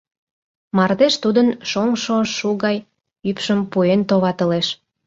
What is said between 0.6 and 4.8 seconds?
Мардеж тудын шоҥшо шу гай ӱпшым пуэн товатылеш.